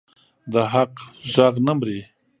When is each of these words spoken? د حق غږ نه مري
د 0.53 0.53
حق 0.71 0.93
غږ 1.35 1.55
نه 1.65 1.73
مري 1.77 1.99